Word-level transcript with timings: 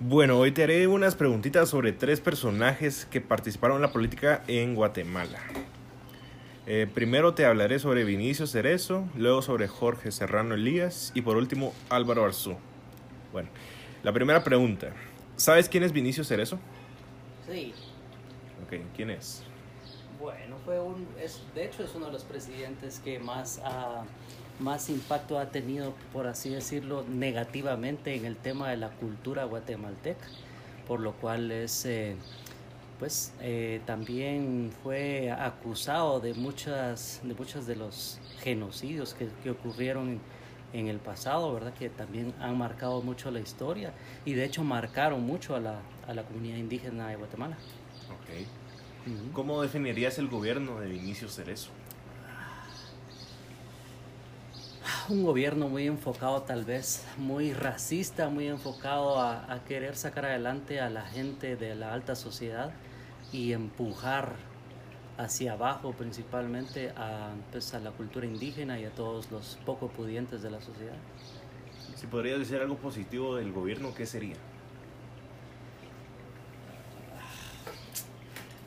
Bueno, 0.00 0.38
hoy 0.38 0.52
te 0.52 0.62
haré 0.62 0.86
unas 0.86 1.16
preguntitas 1.16 1.68
sobre 1.68 1.90
tres 1.90 2.20
personajes 2.20 3.04
que 3.06 3.20
participaron 3.20 3.78
en 3.78 3.82
la 3.82 3.90
política 3.90 4.44
en 4.46 4.76
Guatemala. 4.76 5.40
Eh, 6.66 6.86
primero 6.94 7.34
te 7.34 7.44
hablaré 7.44 7.80
sobre 7.80 8.04
Vinicio 8.04 8.46
Cerezo, 8.46 9.08
luego 9.16 9.42
sobre 9.42 9.66
Jorge 9.66 10.12
Serrano 10.12 10.54
Elías 10.54 11.10
y 11.16 11.22
por 11.22 11.36
último 11.36 11.74
Álvaro 11.90 12.24
Arzú. 12.24 12.54
Bueno, 13.32 13.48
la 14.04 14.12
primera 14.12 14.44
pregunta. 14.44 14.92
¿Sabes 15.34 15.68
quién 15.68 15.82
es 15.82 15.90
Vinicio 15.90 16.22
Cerezo? 16.22 16.60
Sí. 17.50 17.74
Ok, 18.64 18.80
¿quién 18.94 19.10
es? 19.10 19.42
Bueno, 20.20 20.58
fue 20.64 20.78
un, 20.78 21.08
es, 21.20 21.42
de 21.56 21.64
hecho 21.64 21.82
es 21.82 21.92
uno 21.96 22.06
de 22.06 22.12
los 22.12 22.22
presidentes 22.22 23.00
que 23.00 23.18
más, 23.18 23.60
ha, 23.64 24.04
más 24.60 24.88
impacto 24.90 25.38
ha 25.38 25.46
tenido, 25.46 25.94
por 26.12 26.26
así 26.26 26.50
decirlo, 26.50 27.04
negativamente 27.08 28.14
en 28.14 28.24
el 28.24 28.36
tema 28.36 28.70
de 28.70 28.76
la 28.76 28.90
cultura 28.90 29.44
guatemalteca, 29.44 30.26
por 30.86 31.00
lo 31.00 31.12
cual 31.12 31.50
es, 31.50 31.84
eh, 31.84 32.16
pues, 32.98 33.32
eh, 33.40 33.80
también 33.86 34.72
fue 34.82 35.30
acusado 35.30 36.20
de 36.20 36.34
muchas, 36.34 37.20
de 37.22 37.34
muchos 37.34 37.66
de 37.66 37.76
los 37.76 38.18
genocidios 38.40 39.14
que, 39.14 39.28
que 39.42 39.50
ocurrieron 39.50 40.08
en, 40.08 40.20
en 40.72 40.88
el 40.88 40.98
pasado, 40.98 41.52
¿verdad? 41.54 41.72
Que 41.74 41.88
también 41.88 42.34
han 42.40 42.58
marcado 42.58 43.00
mucho 43.02 43.30
la 43.30 43.40
historia 43.40 43.92
y 44.24 44.34
de 44.34 44.44
hecho 44.44 44.64
marcaron 44.64 45.22
mucho 45.22 45.56
a 45.56 45.60
la, 45.60 45.80
a 46.06 46.14
la 46.14 46.24
comunidad 46.24 46.56
indígena 46.56 47.08
de 47.08 47.16
Guatemala. 47.16 47.56
¿Cómo 49.32 49.62
definirías 49.62 50.18
el 50.18 50.28
gobierno 50.28 50.80
de 50.80 50.88
Vinicio 50.88 51.28
Cerezo? 51.28 51.70
Un 55.10 55.24
gobierno 55.24 55.68
muy 55.68 55.86
enfocado 55.86 56.42
tal 56.42 56.66
vez, 56.66 57.02
muy 57.16 57.54
racista, 57.54 58.28
muy 58.28 58.46
enfocado 58.46 59.18
a, 59.18 59.58
querer 59.66 59.96
sacar 59.96 60.26
adelante 60.26 60.82
a 60.82 60.90
la 60.90 61.00
gente 61.00 61.56
de 61.56 61.74
la 61.74 61.94
alta 61.94 62.14
sociedad 62.14 62.72
y 63.32 63.54
empujar 63.54 64.36
hacia 65.16 65.54
abajo 65.54 65.92
principalmente 65.92 66.90
a, 66.90 67.30
pues, 67.50 67.72
a 67.72 67.80
la 67.80 67.90
cultura 67.90 68.26
indígena 68.26 68.78
y 68.78 68.84
a 68.84 68.90
todos 68.90 69.30
los 69.30 69.58
poco 69.64 69.88
pudientes 69.88 70.42
de 70.42 70.50
la 70.50 70.60
sociedad. 70.60 70.98
Si 71.96 72.06
podrías 72.06 72.38
decir 72.38 72.60
algo 72.60 72.76
positivo 72.76 73.36
del 73.36 73.50
gobierno, 73.50 73.94
¿qué 73.94 74.04
sería? 74.04 74.36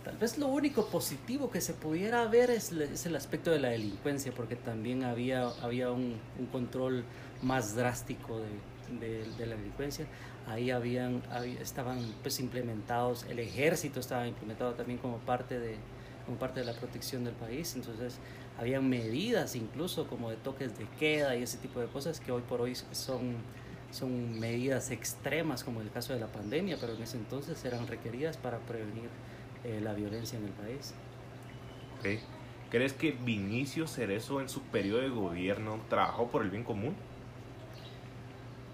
Tal 0.04 0.11
vez 0.22 0.38
lo 0.38 0.48
único 0.48 0.86
positivo 0.86 1.50
que 1.50 1.62
se 1.62 1.74
pudiera 1.74 2.26
ver 2.28 2.52
es, 2.52 2.72
el 2.72 3.16
aspecto 3.16 3.50
de 3.50 3.60
la 3.60 3.70
delincuencia, 3.70 4.32
porque 4.32 4.56
también 4.56 5.04
había, 5.04 5.48
había 5.64 5.92
un, 5.92 6.20
control 6.52 7.04
más 7.42 7.76
drástico 7.76 8.40
de, 9.00 9.26
la 9.40 9.56
delincuencia. 9.56 10.06
Ahí 10.48 10.70
habían, 10.70 11.24
había, 11.32 11.60
estaban 11.60 12.00
pues 12.22 12.40
implementados, 12.40 13.26
el 13.30 13.40
ejército 13.40 14.00
estaba 14.00 14.28
implementado 14.28 14.74
también 14.74 15.00
como 15.00 15.18
parte, 15.18 15.60
de, 15.60 15.76
como 16.26 16.38
parte 16.38 16.60
de 16.60 16.68
la 16.68 16.74
protección 16.74 17.24
del 17.24 17.36
país, 17.36 17.76
entonces 17.76 18.20
habían 18.60 18.88
medidas 18.90 19.56
incluso 19.56 20.08
como 20.08 20.30
de 20.30 20.36
toques 20.36 20.78
de 20.78 20.88
queda 21.00 21.36
y 21.36 21.44
ese 21.44 21.58
tipo 21.58 21.80
de 21.80 21.88
cosas 21.88 22.20
que 22.20 22.32
hoy 22.32 22.44
por 22.44 22.62
hoy 22.62 22.76
son, 22.92 23.38
son 23.92 24.40
medidas 24.40 24.92
extremas 24.92 25.64
como 25.64 25.82
el 25.82 25.90
caso 25.90 26.14
de 26.14 26.20
la 26.20 26.28
pandemia, 26.28 26.78
pero 26.80 26.94
en 26.94 27.02
ese 27.02 27.18
entonces 27.18 27.64
eran 27.66 27.88
requeridas 27.88 28.38
para 28.38 28.60
prevenir 28.60 29.10
eh, 29.64 29.80
la 29.82 29.94
violencia 29.94 30.38
en 30.38 30.46
el 30.46 30.52
país. 30.52 30.94
Okay. 32.00 32.20
¿Crees 32.70 32.94
que 32.94 33.12
Vinicio 33.12 33.86
Cerezo 33.88 34.40
en 34.42 34.50
su 34.50 34.62
periodo 34.62 35.02
de 35.02 35.10
gobierno 35.10 35.80
trabajó 35.90 36.30
por 36.30 36.42
el 36.42 36.50
bien 36.50 36.64
común? 36.64 36.96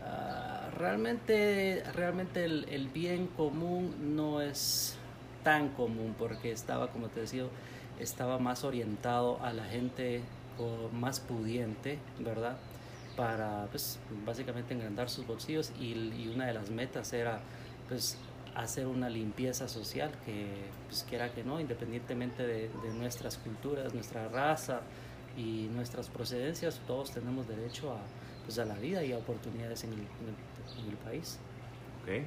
Uh, 0.02 0.78
realmente 0.78 1.84
realmente 1.94 2.46
el, 2.46 2.66
el, 2.70 2.88
bien 2.88 3.28
común 3.28 4.16
no 4.16 4.40
es 4.40 4.96
tan 5.44 5.70
común 5.70 6.16
porque 6.18 6.52
estaba, 6.52 6.90
como 6.92 7.10
te 7.10 7.22
decía, 7.22 7.46
estaba 8.00 8.38
más 8.38 8.64
orientado 8.64 9.44
a 9.44 9.52
la 9.52 9.66
gente 9.66 10.22
más 10.94 11.20
pudiente, 11.20 12.00
¿verdad? 12.20 12.58
Para, 13.16 13.68
pues, 13.72 14.00
básicamente 14.26 14.74
engrandar 14.74 15.10
sus 15.10 15.26
bolsillos 15.26 15.72
y, 15.80 15.94
y 15.94 16.32
una 16.34 16.46
de 16.48 16.54
las 16.54 16.70
metas 16.70 17.14
era, 17.14 17.40
pues, 17.88 18.18
hacer 18.58 18.88
una 18.88 19.08
limpieza 19.10 19.68
social 19.68 20.12
que, 20.26 20.48
pues 20.88 21.06
quiera 21.08 21.32
que 21.32 21.44
no, 21.44 21.60
independientemente 21.60 22.46
de, 22.46 22.70
de, 22.70 22.94
nuestras 22.94 23.38
culturas, 23.38 23.94
nuestra 23.94 24.28
raza 24.30 24.82
y 25.38 25.70
nuestras 25.74 26.10
procedencias, 26.10 26.82
todos 26.88 27.12
tenemos 27.12 27.48
derecho 27.48 27.94
a, 27.94 28.00
pues 28.46 28.58
a 28.58 28.66
la 28.66 28.74
vida 28.76 29.04
y 29.04 29.14
a 29.14 29.18
oportunidades 29.18 29.84
en 29.84 29.94
el, 29.94 30.00
en 30.00 30.06
el, 30.06 30.84
en 30.84 30.90
el 30.90 30.98
país. 30.98 31.38
Okay. 32.02 32.26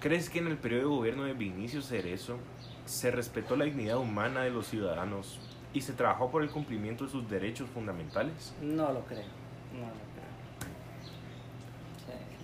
¿Crees 0.00 0.28
que 0.28 0.40
en 0.40 0.48
el 0.48 0.58
periodo 0.58 0.82
de 0.82 0.96
gobierno 0.96 1.24
de 1.24 1.34
Vinicio 1.34 1.82
Cerezo 1.82 2.38
se 2.84 3.12
respetó 3.12 3.54
la 3.54 3.64
dignidad 3.64 3.98
humana 3.98 4.42
de 4.42 4.50
los 4.50 4.66
ciudadanos 4.66 5.38
y 5.72 5.82
se 5.82 5.92
trabajó 5.92 6.30
por 6.30 6.42
el 6.42 6.50
cumplimiento 6.50 7.04
de 7.04 7.10
sus 7.10 7.28
derechos 7.30 7.68
fundamentales? 7.70 8.54
No 8.60 8.92
lo 8.92 9.04
creo, 9.04 9.26
no 9.72 9.86
lo 9.86 10.08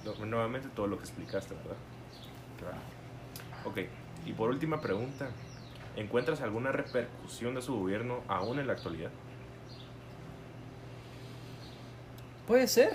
creo. 0.04 0.14
Sí. 0.14 0.24
Nuevamente 0.26 0.68
todo 0.76 0.86
lo 0.86 0.96
que 0.96 1.04
explicaste, 1.04 1.54
¿verdad? 1.54 1.76
Ok, 3.64 3.78
y 4.26 4.32
por 4.32 4.50
última 4.50 4.80
pregunta, 4.80 5.30
¿encuentras 5.96 6.40
alguna 6.40 6.72
repercusión 6.72 7.54
de 7.54 7.62
su 7.62 7.78
gobierno 7.78 8.22
aún 8.28 8.58
en 8.58 8.66
la 8.66 8.74
actualidad? 8.74 9.10
Puede 12.46 12.68
ser, 12.68 12.90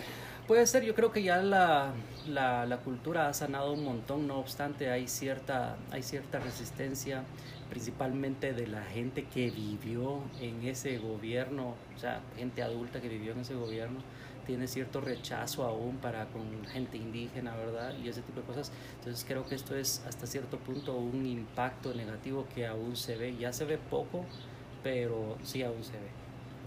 puede 0.48 0.68
ser. 0.68 0.84
Yo 0.84 0.94
creo 0.94 1.12
que 1.12 1.24
ya 1.24 1.38
la, 1.38 1.92
la, 2.28 2.68
la, 2.68 2.78
cultura 2.78 3.28
ha 3.30 3.34
sanado 3.34 3.74
un 3.74 3.84
montón, 3.84 4.28
no 4.28 4.38
obstante 4.38 4.92
hay 4.92 5.08
cierta, 5.08 5.78
hay 5.92 6.04
cierta 6.04 6.40
resistencia, 6.40 7.24
principalmente 7.70 8.54
de 8.54 8.68
la 8.68 8.84
gente 8.84 9.24
que 9.24 9.50
vivió 9.50 10.22
en 10.40 10.68
ese 10.68 11.00
gobierno, 11.00 11.76
o 11.96 12.00
sea, 12.00 12.22
gente 12.38 12.62
adulta 12.62 13.02
que 13.02 13.10
vivió 13.10 13.32
en 13.32 13.40
ese 13.40 13.56
gobierno 13.56 14.02
tiene 14.50 14.68
cierto 14.68 15.00
rechazo 15.00 15.64
aún 15.64 15.98
para 15.98 16.26
con 16.26 16.66
gente 16.66 16.98
indígena, 16.98 17.56
¿verdad? 17.56 17.94
Y 18.04 18.10
ese 18.10 18.24
tipo 18.24 18.40
de 18.42 18.48
cosas. 18.48 18.72
Entonces 18.98 19.24
creo 19.28 19.46
que 19.46 19.54
esto 19.54 19.76
es 19.76 20.04
hasta 20.08 20.26
cierto 20.26 20.58
punto 20.58 20.96
un 20.96 21.24
impacto 21.24 21.94
negativo 21.94 22.48
que 22.56 22.66
aún 22.66 22.96
se 22.96 23.16
ve. 23.16 23.38
Ya 23.38 23.54
se 23.54 23.66
ve 23.66 23.78
poco, 23.78 24.26
pero 24.82 25.38
sí 25.44 25.62
aún 25.62 25.84
se 25.84 25.92
ve. 25.92 26.10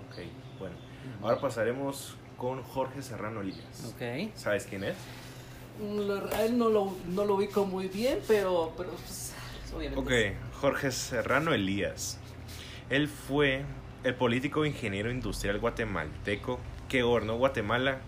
Ok, 0.08 0.60
bueno. 0.60 0.76
Ahora 1.22 1.40
pasaremos 1.40 2.14
con 2.36 2.62
Jorge 2.62 3.02
Serrano 3.02 3.40
Elías. 3.40 3.92
Ok. 3.92 4.32
¿Sabes 4.36 4.66
quién 4.66 4.84
es? 4.84 4.94
A 6.34 6.44
él 6.44 6.56
no 6.56 6.68
lo, 6.68 6.94
no 7.08 7.24
lo 7.24 7.34
ubico 7.34 7.64
muy 7.64 7.88
bien, 7.88 8.20
pero, 8.28 8.74
pero 8.76 8.90
pues, 8.90 9.32
obviamente. 9.76 10.36
Ok, 10.36 10.54
Jorge 10.60 10.92
Serrano 10.92 11.52
Elías. 11.52 12.20
Él 12.90 13.08
fue 13.08 13.64
el 14.04 14.14
político 14.14 14.64
ingeniero 14.64 15.10
industrial 15.10 15.60
guatemalteco 15.60 16.58
que 16.88 17.02
gobernó 17.02 17.36
Guatemala 17.36 17.98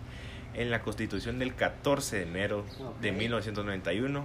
en 0.53 0.69
la 0.69 0.81
constitución 0.81 1.39
del 1.39 1.55
14 1.55 2.17
de 2.17 2.23
enero 2.23 2.65
okay. 2.79 3.11
de 3.11 3.11
1991 3.11 4.23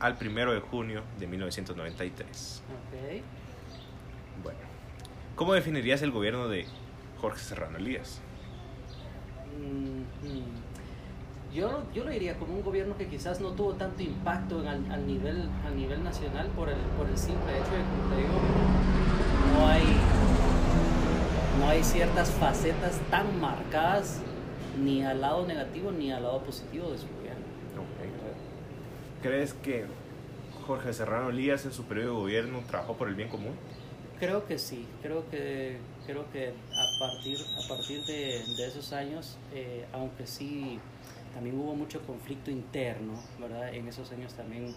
al 0.00 0.16
1 0.20 0.52
de 0.52 0.60
junio 0.60 1.02
de 1.18 1.26
1993. 1.26 2.62
Okay. 2.88 3.22
Bueno, 4.42 4.58
¿cómo 5.34 5.54
definirías 5.54 6.02
el 6.02 6.10
gobierno 6.10 6.48
de 6.48 6.66
Jorge 7.20 7.38
Serrano 7.38 7.78
Elías? 7.78 8.20
Mm 9.58 10.26
-hmm. 10.26 10.66
Yo, 11.54 11.84
yo 11.94 12.04
lo 12.04 12.10
diría 12.10 12.38
como 12.38 12.52
un 12.52 12.62
gobierno 12.62 12.98
que 12.98 13.06
quizás 13.06 13.40
no 13.40 13.52
tuvo 13.52 13.72
tanto 13.74 14.02
impacto 14.02 14.60
en, 14.60 14.68
al, 14.68 14.92
al, 14.92 15.06
nivel, 15.06 15.48
a 15.66 15.70
nivel 15.70 16.04
nacional 16.04 16.48
por 16.48 16.68
el, 16.68 16.76
por 16.98 17.08
el 17.08 17.16
simple 17.16 17.50
hecho 17.52 17.70
de 17.70 17.78
que, 17.78 17.84
como 17.84 18.10
te 18.10 18.16
digo, 18.20 18.40
no 19.54 19.66
hay 19.66 19.82
no 21.58 21.68
hay 21.68 21.82
ciertas 21.82 22.30
facetas 22.30 22.98
tan 23.10 23.40
marcadas 23.40 24.20
ni 24.82 25.02
al 25.02 25.20
lado 25.20 25.46
negativo 25.46 25.90
ni 25.90 26.12
al 26.12 26.22
lado 26.22 26.42
positivo 26.42 26.90
de 26.90 26.98
su 26.98 27.06
gobierno. 27.06 27.44
Okay. 27.72 28.10
¿Crees 29.22 29.54
que 29.54 29.84
Jorge 30.66 30.92
Serrano 30.92 31.30
Elías 31.30 31.64
en 31.64 31.72
su 31.72 31.84
periodo 31.84 32.14
de 32.14 32.20
gobierno 32.20 32.62
trabajó 32.66 32.94
por 32.94 33.08
el 33.08 33.14
bien 33.14 33.28
común? 33.28 33.54
Creo 34.18 34.46
que 34.46 34.58
sí, 34.58 34.86
creo 35.02 35.28
que, 35.30 35.78
creo 36.06 36.30
que 36.32 36.48
a 36.48 36.98
partir, 37.00 37.38
a 37.64 37.68
partir 37.68 38.04
de, 38.04 38.42
de 38.56 38.66
esos 38.66 38.92
años, 38.92 39.36
eh, 39.52 39.84
aunque 39.92 40.26
sí 40.26 40.78
también 41.34 41.58
hubo 41.60 41.74
mucho 41.74 42.00
conflicto 42.06 42.50
interno, 42.50 43.12
¿verdad? 43.38 43.74
En 43.74 43.86
esos 43.88 44.10
años 44.12 44.32
también 44.32 44.74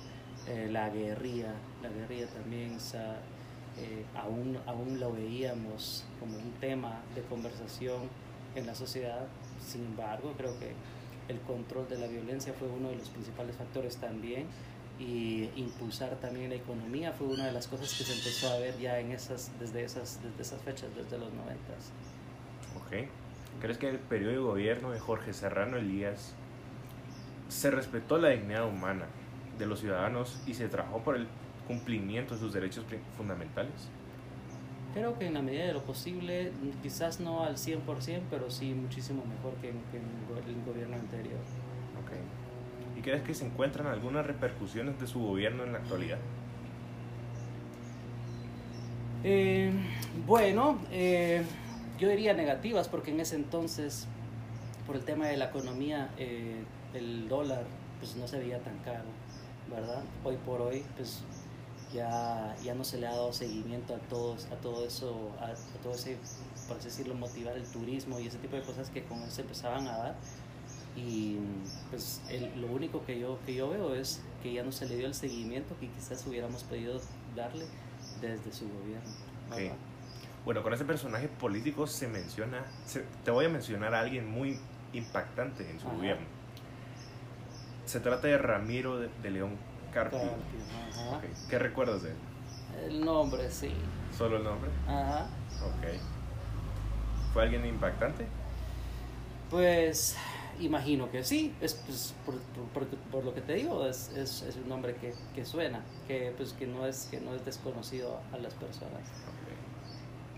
eh, 0.47 0.67
la 0.69 0.89
guerrilla, 0.89 1.53
la 1.81 1.89
guerrilla 1.89 2.27
también 2.27 2.79
se 2.81 2.97
eh, 3.77 4.05
aún, 4.15 4.57
aún 4.65 4.99
lo 4.99 5.13
veíamos 5.13 6.05
como 6.19 6.37
un 6.37 6.51
tema 6.59 7.01
de 7.15 7.21
conversación 7.23 8.09
en 8.55 8.65
la 8.65 8.75
sociedad. 8.75 9.27
Sin 9.65 9.85
embargo, 9.85 10.33
creo 10.37 10.57
que 10.59 10.73
el 11.27 11.39
control 11.41 11.87
de 11.87 11.97
la 11.97 12.07
violencia 12.07 12.53
fue 12.53 12.67
uno 12.67 12.89
de 12.89 12.95
los 12.95 13.09
principales 13.09 13.55
factores 13.55 13.97
también 13.97 14.47
y 14.99 15.49
impulsar 15.55 16.15
también 16.19 16.49
la 16.49 16.55
economía 16.55 17.13
fue 17.13 17.27
una 17.27 17.45
de 17.45 17.53
las 17.53 17.67
cosas 17.67 17.93
que 17.97 18.03
se 18.03 18.13
empezó 18.13 18.49
a 18.49 18.59
ver 18.59 18.77
ya 18.79 18.99
en 18.99 19.11
esas, 19.11 19.51
desde, 19.59 19.83
esas, 19.83 20.19
desde 20.21 20.41
esas 20.41 20.61
fechas, 20.61 20.89
desde 20.95 21.17
los 21.17 21.31
noventas. 21.33 21.91
Ok. 22.75 23.07
¿Crees 23.61 23.77
que 23.77 23.89
el 23.89 23.99
periodo 23.99 24.31
de 24.31 24.39
gobierno 24.39 24.91
de 24.91 24.99
Jorge 24.99 25.33
Serrano 25.33 25.77
Elías 25.77 26.33
se 27.47 27.71
respetó 27.71 28.17
la 28.17 28.29
dignidad 28.29 28.67
humana 28.67 29.05
de 29.57 29.65
los 29.65 29.79
ciudadanos 29.79 30.41
y 30.45 30.53
se 30.53 30.67
trabajó 30.67 30.99
por 30.99 31.15
el 31.15 31.27
cumplimiento 31.69 32.33
de 32.33 32.39
sus 32.39 32.51
derechos 32.51 32.83
fundamentales. 33.15 33.89
Creo 34.95 35.19
que 35.19 35.27
en 35.27 35.35
la 35.35 35.43
medida 35.43 35.65
de 35.65 35.73
lo 35.73 35.83
posible, 35.83 36.51
quizás 36.81 37.19
no 37.19 37.43
al 37.43 37.57
100%, 37.57 38.21
pero 38.31 38.49
sí 38.49 38.73
muchísimo 38.73 39.23
mejor 39.23 39.53
que 39.61 39.69
en, 39.69 39.75
el 39.75 40.65
gobierno 40.65 40.95
anterior. 40.95 41.37
¿Y 42.97 43.01
crees 43.01 43.21
que 43.21 43.33
se 43.33 43.45
encuentran 43.45 43.87
algunas 43.87 44.25
repercusiones 44.25 44.99
de 44.99 45.07
su 45.07 45.19
gobierno 45.19 45.63
en 45.63 45.71
la 45.71 45.77
actualidad? 45.77 46.17
Eh, 49.23 49.71
bueno, 50.25 50.79
eh, 50.91 51.43
yo 51.99 52.09
diría 52.09 52.33
negativas 52.33 52.89
porque 52.89 53.11
en 53.11 53.19
ese 53.19 53.35
entonces, 53.35 54.07
por 54.87 54.95
el 54.95 55.05
tema 55.05 55.27
de 55.27 55.37
la 55.37 55.45
economía, 55.45 56.09
eh, 56.17 56.63
el 56.93 57.29
dólar 57.29 57.63
pues 57.99 58.15
no 58.15 58.27
se 58.27 58.39
veía 58.39 58.59
tan 58.59 58.77
caro, 58.79 59.05
¿verdad? 59.69 60.03
Hoy 60.23 60.37
por 60.45 60.61
hoy, 60.61 60.83
pues 60.97 61.23
ya, 61.93 62.55
ya 62.63 62.75
no 62.75 62.83
se 62.83 62.97
le 62.97 63.07
ha 63.07 63.11
dado 63.11 63.33
seguimiento 63.33 63.95
a, 63.95 63.99
todos, 64.09 64.45
a 64.45 64.55
todo 64.55 64.85
eso, 64.85 65.31
a, 65.39 65.53
todo 65.81 65.93
ese, 65.93 66.17
por 66.67 66.77
así 66.77 66.85
decirlo, 66.85 67.15
motivar 67.15 67.55
el 67.55 67.65
turismo 67.65 68.19
y 68.19 68.27
ese 68.27 68.37
tipo 68.37 68.55
de 68.55 68.61
cosas 68.63 68.89
que 68.89 69.03
con 69.03 69.21
él 69.21 69.31
se 69.31 69.41
empezaban 69.41 69.87
a 69.87 69.97
dar. 69.97 70.15
Y 70.95 71.37
pues 71.89 72.21
lo 72.57 72.67
único 72.67 73.05
que 73.05 73.19
yo, 73.19 73.39
que 73.45 73.55
yo 73.55 73.69
veo 73.69 73.95
es 73.95 74.21
que 74.43 74.53
ya 74.53 74.63
no 74.63 74.71
se 74.71 74.87
le 74.87 74.97
dio 74.97 75.07
el 75.07 75.13
seguimiento 75.13 75.75
que 75.79 75.87
quizás 75.87 76.25
hubiéramos 76.27 76.63
podido 76.63 76.99
darle 77.35 77.65
desde 78.21 78.51
su 78.51 78.65
gobierno. 78.67 79.79
Bueno, 80.45 80.63
con 80.63 80.73
ese 80.73 80.85
personaje 80.85 81.27
político 81.27 81.85
se 81.85 82.07
menciona, 82.07 82.63
te 83.23 83.31
voy 83.31 83.45
a 83.45 83.49
mencionar 83.49 83.93
a 83.93 83.99
alguien 83.99 84.29
muy 84.29 84.57
impactante 84.93 85.69
en 85.69 85.79
su 85.79 85.87
gobierno. 85.87 86.25
Se 87.85 87.99
trata 87.99 88.27
de 88.27 88.37
Ramiro 88.37 88.99
de, 88.99 89.31
León 89.31 89.57
Carpio. 89.91 90.19
¿Qué 91.49 91.59
recuerdas 91.59 92.03
de 92.03 92.09
él? 92.11 92.15
El 92.85 93.05
nombre, 93.05 93.49
sí. 93.49 93.71
¿Solo 94.17 94.37
el 94.37 94.43
nombre? 94.43 94.69
Ajá. 94.87 95.27
Ok. 95.63 95.87
¿Fue 97.33 97.43
alguien 97.43 97.65
impactante? 97.65 98.25
Pues 99.49 100.15
imagino 100.59 101.09
que 101.09 101.23
sí, 101.23 101.53
es, 101.61 101.73
pues, 101.73 102.13
por, 102.25 102.35
por, 103.11 103.23
lo 103.23 103.33
que 103.33 103.41
te 103.41 103.53
digo, 103.53 103.85
es, 103.85 104.09
es, 104.15 104.43
es 104.43 104.55
un 104.57 104.69
nombre 104.69 104.95
que, 104.95 105.13
que, 105.33 105.45
suena, 105.45 105.81
que, 106.07 106.33
pues, 106.35 106.53
que, 106.53 106.67
no 106.67 106.85
es, 106.85 107.07
que 107.09 107.19
no 107.19 107.33
es 107.33 107.45
desconocido 107.45 108.19
a 108.33 108.37
las 108.37 108.53
personas. 108.53 109.01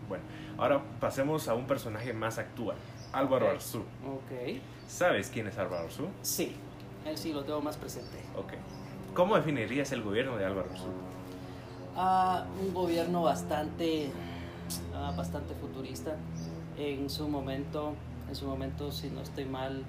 Bueno, 0.08 0.24
ahora 0.58 0.84
pasemos 1.00 1.48
a 1.48 1.56
un 1.56 1.66
personaje 1.66 2.14
más 2.14 2.38
actual, 2.38 2.78
Álvaro 3.14 3.50
Arzú. 3.50 3.80
Ok. 3.80 4.60
¿Sabes 4.88 5.30
quién 5.30 5.48
es 5.48 5.58
Álvaro 5.58 5.86
Arzú? 5.86 6.08
Sí, 6.22 6.56
él 7.06 7.18
sí 7.18 7.34
lo 7.34 7.44
tengo 7.44 7.62
más 7.62 7.78
presente. 7.78 8.18
Ok. 8.36 8.54
¿Cómo 9.14 9.36
definirías 9.36 9.92
el 9.92 10.04
gobierno 10.04 10.38
de 10.38 10.46
Álvaro? 10.46 10.70
Ah, 11.98 12.46
un 12.62 12.74
gobierno 12.74 13.24
bastante, 13.24 14.10
ah, 14.96 15.14
bastante 15.18 15.54
futurista. 15.56 16.16
En 16.78 17.10
su 17.10 17.28
momento, 17.28 17.94
en 18.30 18.36
su 18.36 18.46
momento, 18.46 18.90
si 18.90 19.10
no 19.10 19.22
estoy 19.22 19.44
mal, 19.44 19.84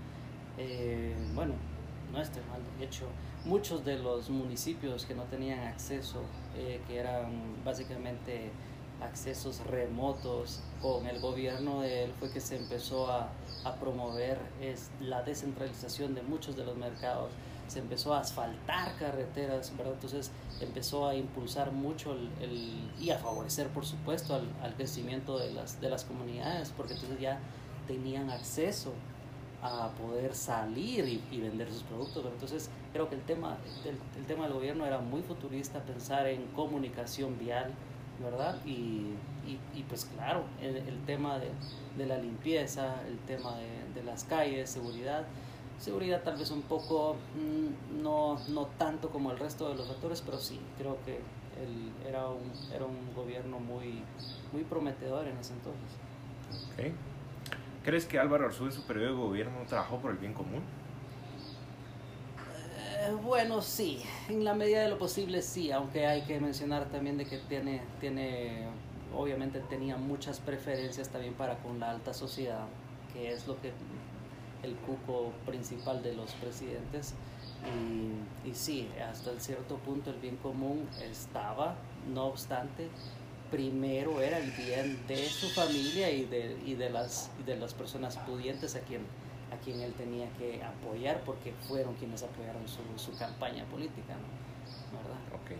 eh, 0.58 1.14
bueno, 1.36 1.54
no 2.12 2.20
estoy 2.20 2.42
mal, 2.50 2.60
de 2.80 2.84
hecho, 2.84 3.06
muchos 3.44 3.84
de 3.84 3.96
los 3.98 4.28
municipios 4.28 5.06
que 5.06 5.14
no 5.14 5.22
tenían 5.24 5.60
acceso, 5.68 6.22
eh, 6.56 6.80
que 6.88 6.98
eran 6.98 7.62
básicamente 7.64 8.50
accesos 9.00 9.64
remotos 9.66 10.62
con 10.80 11.06
el 11.06 11.20
gobierno 11.20 11.80
de 11.80 12.04
él 12.04 12.12
fue 12.18 12.30
que 12.30 12.40
se 12.40 12.56
empezó 12.56 13.10
a, 13.10 13.30
promover 13.80 14.38
la 15.00 15.22
descentralización 15.22 16.14
de 16.14 16.22
muchos 16.22 16.56
de 16.56 16.64
los 16.64 16.76
mercados 16.76 17.30
se 17.68 17.78
empezó 17.78 18.14
a 18.14 18.20
asfaltar 18.20 18.96
carreteras 18.98 19.76
verdad 19.76 19.94
entonces 19.94 20.30
empezó 20.60 21.08
a 21.08 21.14
impulsar 21.14 21.72
mucho 21.72 22.12
el, 22.40 22.90
y 23.00 23.10
a 23.10 23.18
favorecer 23.18 23.68
por 23.68 23.84
supuesto 23.84 24.34
al, 24.34 24.48
al, 24.62 24.74
crecimiento 24.74 25.38
de 25.38 25.52
las 25.52 25.80
de 25.80 25.90
las 25.90 26.04
comunidades 26.04 26.72
porque 26.76 26.94
entonces 26.94 27.20
ya 27.20 27.38
tenían 27.86 28.30
acceso 28.30 28.92
a 29.62 29.90
poder 29.90 30.34
salir 30.34 31.06
y, 31.06 31.22
y 31.30 31.40
vender 31.40 31.72
sus 31.72 31.82
productos 31.84 32.24
entonces 32.26 32.68
creo 32.92 33.08
que 33.08 33.14
el 33.14 33.22
tema 33.22 33.56
el, 33.84 33.96
el 34.18 34.26
tema 34.26 34.44
del 34.44 34.54
gobierno 34.54 34.86
era 34.86 34.98
muy 34.98 35.22
futurista 35.22 35.80
pensar 35.80 36.26
en 36.26 36.46
comunicación 36.48 37.38
vial 37.38 37.72
¿verdad? 38.22 38.56
Y, 38.64 39.14
y, 39.46 39.82
pues 39.88 40.04
claro, 40.04 40.44
el, 40.60 40.76
el 40.76 41.04
tema 41.04 41.38
de, 41.38 41.48
de, 41.96 42.06
la 42.06 42.18
limpieza, 42.18 42.94
el 43.08 43.18
tema 43.18 43.56
de, 43.56 44.00
de, 44.00 44.04
las 44.04 44.24
calles, 44.24 44.70
seguridad. 44.70 45.24
Seguridad 45.82 46.22
tal 46.22 46.36
vez 46.36 46.48
un 46.52 46.62
poco, 46.62 47.16
mm, 47.34 48.04
no, 48.04 48.38
no 48.50 48.66
tanto 48.78 49.10
como 49.10 49.32
el 49.32 49.38
resto 49.40 49.68
de 49.68 49.74
los 49.74 49.88
factores, 49.88 50.20
pero 50.20 50.38
sí, 50.38 50.60
creo 50.78 50.96
que 51.04 51.16
él 51.16 51.90
era, 52.08 52.28
un, 52.28 52.52
era 52.72 52.84
un 52.84 53.12
gobierno 53.16 53.58
muy, 53.58 54.00
muy 54.52 54.62
prometedor 54.62 55.26
en 55.26 55.36
ese 55.38 55.54
entonces. 55.54 55.90
Okay. 56.72 56.94
¿Crees 57.82 58.06
que 58.06 58.20
Álvaro 58.20 58.46
Arzú 58.46 58.66
en 58.66 58.72
su 58.72 58.84
periodo 58.84 59.08
de 59.08 59.14
gobierno 59.14 59.58
trabajó 59.68 59.98
por 59.98 60.12
el 60.12 60.18
bien 60.18 60.34
común? 60.34 60.62
Eh, 63.00 63.16
bueno, 63.24 63.60
sí, 63.60 64.04
en 64.28 64.44
la 64.44 64.54
medida 64.54 64.82
de 64.82 64.88
lo 64.88 64.98
posible 64.98 65.42
sí, 65.42 65.72
aunque 65.72 66.06
hay 66.06 66.22
que 66.22 66.38
mencionar 66.38 66.84
también 66.90 67.18
de 67.18 67.26
que 67.26 67.38
tiene, 67.38 67.82
tiene, 67.98 68.68
obviamente 69.12 69.58
tenía 69.68 69.96
muchas 69.96 70.38
preferencias 70.38 71.08
también 71.08 71.34
para 71.34 71.56
con 71.56 71.80
la 71.80 71.90
alta 71.90 72.14
sociedad, 72.14 72.66
que 73.12 73.32
es 73.32 73.48
lo 73.48 73.60
que 73.60 73.72
el 74.62 74.74
cuco 74.76 75.32
principal 75.46 76.02
de 76.02 76.14
los 76.14 76.32
presidentes. 76.32 77.14
Y, 77.64 78.48
y 78.48 78.54
sí, 78.54 78.88
hasta 79.08 79.38
cierto 79.38 79.76
punto 79.76 80.10
el 80.10 80.16
bien 80.16 80.36
común 80.36 80.88
estaba, 81.00 81.76
no 82.12 82.26
obstante, 82.26 82.88
primero 83.50 84.20
era 84.20 84.38
el 84.38 84.50
bien 84.50 85.06
de 85.06 85.26
su 85.28 85.48
familia 85.50 86.10
y 86.10 86.24
de, 86.24 86.58
y 86.66 86.74
de, 86.74 86.90
las, 86.90 87.30
y 87.40 87.44
de 87.44 87.56
las 87.56 87.74
personas 87.74 88.16
pudientes 88.18 88.74
a 88.74 88.80
quien 88.80 89.02
a 89.52 89.56
quien 89.56 89.80
él 89.80 89.92
tenía 89.92 90.28
que 90.38 90.62
apoyar 90.64 91.20
porque 91.24 91.52
fueron 91.68 91.94
quienes 91.94 92.22
apoyaron 92.22 92.62
su, 92.66 92.80
su 92.96 93.16
campaña 93.18 93.64
política, 93.66 94.14
¿no? 94.14 94.98
¿verdad? 94.98 95.20
Ok. 95.34 95.58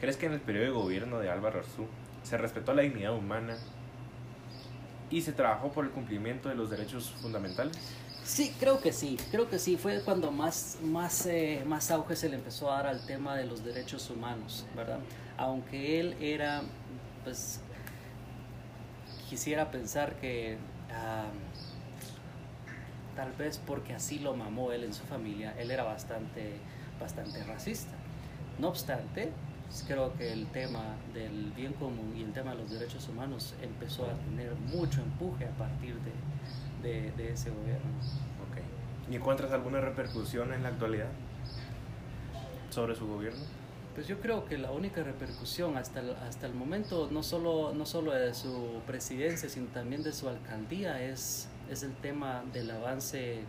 ¿Crees 0.00 0.16
que 0.16 0.26
en 0.26 0.32
el 0.32 0.40
periodo 0.40 0.64
de 0.64 0.70
gobierno 0.70 1.18
de 1.18 1.30
Álvaro 1.30 1.60
Arzú 1.60 1.86
se 2.22 2.38
respetó 2.38 2.72
la 2.74 2.82
dignidad 2.82 3.14
humana 3.14 3.56
y 5.10 5.20
se 5.20 5.32
trabajó 5.32 5.70
por 5.70 5.84
el 5.84 5.90
cumplimiento 5.90 6.48
de 6.48 6.54
los 6.54 6.70
derechos 6.70 7.10
fundamentales? 7.20 7.76
Sí, 8.24 8.54
creo 8.58 8.80
que 8.80 8.92
sí, 8.92 9.18
creo 9.30 9.48
que 9.48 9.58
sí. 9.58 9.76
Fue 9.76 10.00
cuando 10.02 10.30
más, 10.30 10.78
más, 10.82 11.26
eh, 11.26 11.62
más 11.66 11.90
auge 11.90 12.16
se 12.16 12.28
le 12.28 12.36
empezó 12.36 12.70
a 12.70 12.76
dar 12.76 12.86
al 12.86 13.04
tema 13.04 13.36
de 13.36 13.46
los 13.46 13.64
derechos 13.64 14.08
humanos, 14.10 14.64
¿verdad? 14.76 15.00
Aunque 15.36 16.00
él 16.00 16.16
era, 16.20 16.62
pues, 17.24 17.60
quisiera 19.28 19.70
pensar 19.70 20.16
que... 20.16 20.58
Uh, 20.90 21.62
tal 23.16 23.32
vez 23.32 23.58
porque 23.58 23.94
así 23.94 24.18
lo 24.18 24.34
mamó 24.34 24.72
él 24.72 24.84
en 24.84 24.94
su 24.94 25.04
familia, 25.04 25.54
él 25.58 25.70
era 25.70 25.84
bastante, 25.84 26.52
bastante 27.00 27.42
racista. 27.44 27.92
No 28.58 28.68
obstante, 28.68 29.32
creo 29.86 30.12
que 30.14 30.32
el 30.32 30.46
tema 30.48 30.96
del 31.14 31.52
bien 31.52 31.72
común 31.74 32.14
y 32.16 32.22
el 32.22 32.32
tema 32.32 32.52
de 32.52 32.58
los 32.58 32.70
derechos 32.70 33.08
humanos 33.08 33.54
empezó 33.62 34.04
a 34.04 34.14
tener 34.14 34.54
mucho 34.54 35.00
empuje 35.00 35.46
a 35.46 35.50
partir 35.50 35.94
de, 36.82 36.88
de, 36.88 37.12
de 37.12 37.32
ese 37.32 37.50
gobierno. 37.50 37.90
Okay. 38.50 38.64
¿Y 39.10 39.16
encuentras 39.16 39.52
alguna 39.52 39.80
repercusión 39.80 40.52
en 40.52 40.62
la 40.62 40.70
actualidad 40.70 41.08
sobre 42.70 42.94
su 42.94 43.06
gobierno? 43.06 43.42
Pues 43.94 44.06
yo 44.06 44.20
creo 44.20 44.46
que 44.46 44.56
la 44.56 44.70
única 44.70 45.02
repercusión 45.02 45.76
hasta 45.76 46.00
el, 46.00 46.10
hasta 46.10 46.46
el 46.46 46.54
momento, 46.54 47.08
no 47.10 47.22
solo, 47.22 47.74
no 47.74 47.84
solo 47.84 48.12
de 48.12 48.32
su 48.32 48.80
presidencia, 48.86 49.48
sino 49.48 49.66
también 49.66 50.02
de 50.02 50.12
su 50.12 50.28
alcaldía, 50.28 51.02
es 51.02 51.48
es 51.70 51.82
el 51.82 51.94
tema 51.94 52.42
del 52.52 52.70
avance 52.70 53.40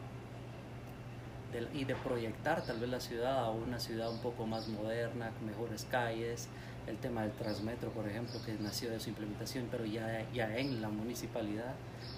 y 1.74 1.86
de 1.86 1.96
proyectar 1.96 2.64
tal 2.64 2.80
vez 2.80 2.90
la 2.90 3.00
ciudad 3.00 3.46
a 3.46 3.50
una 3.50 3.80
ciudad 3.80 4.12
un 4.12 4.20
poco 4.20 4.46
más 4.46 4.68
moderna, 4.68 5.32
con 5.32 5.48
mejores 5.48 5.86
calles, 5.90 6.48
el 6.88 6.98
tema 6.98 7.22
del 7.22 7.32
Transmetro, 7.34 7.90
por 7.92 8.08
ejemplo, 8.08 8.40
que 8.46 8.54
nació 8.54 8.90
de 8.90 9.00
su 9.00 9.10
implementación, 9.10 9.68
pero 9.72 9.86
ya, 9.86 10.26
ya 10.34 10.58
en 10.58 10.82
la 10.82 10.90
municipalidad, 10.90 11.74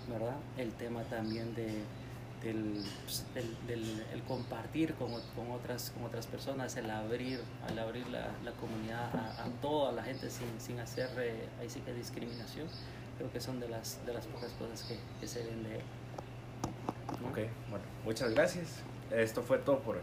¿verdad? 0.10 0.36
El 0.58 0.72
tema 0.74 1.04
también 1.04 1.54
de, 1.54 1.84
del, 2.44 2.84
pues, 3.04 3.26
del, 3.68 4.04
el 4.12 4.24
compartir 4.24 4.96
con, 4.96 5.12
con, 5.36 5.52
otras, 5.52 5.92
con 5.92 6.06
otras 6.06 6.26
personas, 6.28 6.76
el 6.78 6.90
abrir, 6.90 7.42
al 7.68 7.78
abrir 7.78 8.08
la, 8.08 8.28
la 8.44 8.52
comunidad 8.54 9.16
a, 9.16 9.44
a, 9.44 9.50
toda 9.62 9.92
la 9.92 10.04
gente 10.04 10.30
sin, 10.30 10.48
sin 10.60 10.80
hacer 10.80 11.10
eh, 11.18 11.48
ahí 11.60 11.70
sí 11.70 11.82
que 11.82 11.94
discriminación 11.94 12.68
creo 13.18 13.32
que 13.32 13.40
son 13.40 13.60
de 13.60 13.70
las, 13.70 14.06
de 14.06 14.14
las 14.14 14.26
pocas 14.28 14.52
cosas 14.54 14.84
que, 14.84 14.98
que 15.20 15.28
se 15.28 15.44
ven 15.44 15.64
de 15.64 15.76
él. 15.76 15.82
Ok, 17.30 17.40
bueno, 17.70 17.86
muchas 18.04 18.34
gracias. 18.34 18.84
Esto 19.12 19.42
fue 19.42 19.58
todo 19.60 19.80
por 19.80 19.96
hoy. 19.98 20.02